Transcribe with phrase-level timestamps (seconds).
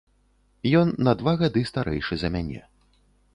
[0.79, 2.61] Ён на два гады старэйшы за мяне.